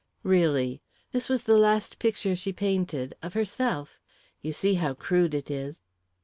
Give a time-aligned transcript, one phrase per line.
[0.23, 0.81] "Really.
[1.11, 3.99] This was the last picture she painted of herself.
[4.41, 5.83] You see how crude it is."